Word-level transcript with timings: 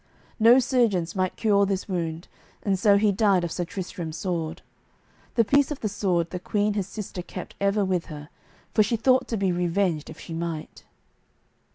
No 0.39 0.57
surgeons 0.57 1.15
might 1.15 1.35
cure 1.35 1.63
this 1.67 1.87
wound, 1.87 2.27
and 2.63 2.79
so 2.79 2.97
he 2.97 3.11
died 3.11 3.43
of 3.43 3.51
Sir 3.51 3.65
Tristram's 3.65 4.17
sword. 4.17 4.63
That 5.35 5.45
piece 5.45 5.69
of 5.69 5.81
the 5.81 5.87
sword 5.89 6.31
the 6.31 6.39
queen 6.39 6.73
his 6.73 6.87
sister 6.87 7.21
kept 7.21 7.53
ever 7.61 7.85
with 7.85 8.07
her, 8.07 8.29
for 8.73 8.81
she 8.81 8.95
thought 8.95 9.27
to 9.27 9.37
be 9.37 9.51
revenged, 9.51 10.09
if 10.09 10.19
she 10.19 10.33
might. 10.33 10.85